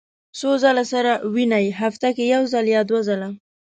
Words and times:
څو 0.39 0.49
ځله 0.63 0.83
سره 0.93 1.11
وینئ؟ 1.33 1.65
هفتې 1.81 2.09
یوځل 2.33 2.65
یا 2.75 2.81
دوه 2.89 3.01
ځله 3.07 3.29